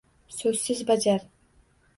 [0.37, 1.29] So‘zsiz bajar.